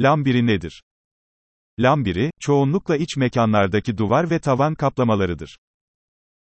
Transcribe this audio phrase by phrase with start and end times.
[0.00, 0.82] Lambiri nedir?
[1.78, 5.56] Lambiri, çoğunlukla iç mekanlardaki duvar ve tavan kaplamalarıdır.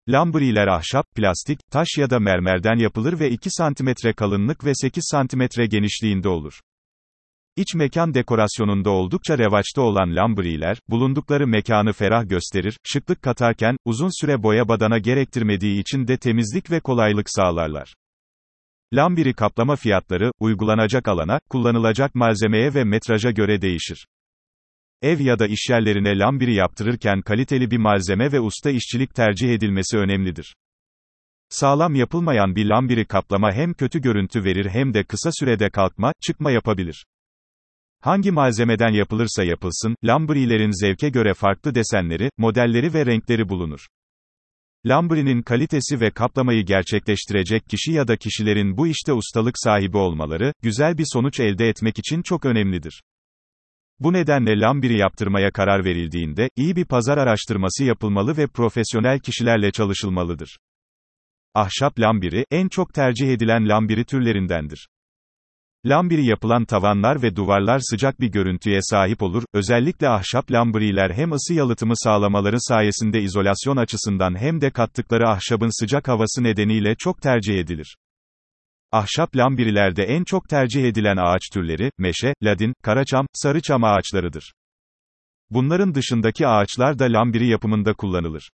[0.08, 5.62] Lambriler ahşap, plastik, taş ya da mermerden yapılır ve 2 cm kalınlık ve 8 cm
[5.70, 6.60] genişliğinde olur.
[7.56, 14.42] İç mekan dekorasyonunda oldukça revaçta olan lambriler, bulundukları mekanı ferah gösterir, şıklık katarken, uzun süre
[14.42, 17.94] boya badana gerektirmediği için de temizlik ve kolaylık sağlarlar.
[18.94, 24.06] Lambiri kaplama fiyatları, uygulanacak alana, kullanılacak malzemeye ve metraja göre değişir.
[25.02, 30.56] Ev ya da işyerlerine lambiri yaptırırken kaliteli bir malzeme ve usta işçilik tercih edilmesi önemlidir.
[31.48, 36.50] Sağlam yapılmayan bir lambiri kaplama hem kötü görüntü verir hem de kısa sürede kalkma, çıkma
[36.50, 37.06] yapabilir.
[38.00, 43.86] Hangi malzemeden yapılırsa yapılsın, lambrilerin zevke göre farklı desenleri, modelleri ve renkleri bulunur.
[44.86, 50.98] Lambrinin kalitesi ve kaplamayı gerçekleştirecek kişi ya da kişilerin bu işte ustalık sahibi olmaları, güzel
[50.98, 53.02] bir sonuç elde etmek için çok önemlidir.
[54.00, 60.58] Bu nedenle lambiri yaptırmaya karar verildiğinde, iyi bir pazar araştırması yapılmalı ve profesyonel kişilerle çalışılmalıdır.
[61.54, 64.88] Ahşap lambiri, en çok tercih edilen lambiri türlerindendir.
[65.86, 71.54] Lambiri yapılan tavanlar ve duvarlar sıcak bir görüntüye sahip olur, özellikle ahşap lambriler hem ısı
[71.54, 77.96] yalıtımı sağlamaları sayesinde izolasyon açısından hem de kattıkları ahşabın sıcak havası nedeniyle çok tercih edilir.
[78.92, 84.52] Ahşap lambirilerde en çok tercih edilen ağaç türleri, meşe, ladin, karaçam, sarıçam ağaçlarıdır.
[85.50, 88.50] Bunların dışındaki ağaçlar da lambiri yapımında kullanılır.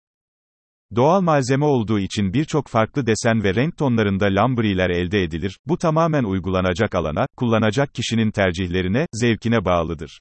[0.95, 6.23] Doğal malzeme olduğu için birçok farklı desen ve renk tonlarında lambriler elde edilir, bu tamamen
[6.23, 10.19] uygulanacak alana, kullanacak kişinin tercihlerine, zevkine bağlıdır.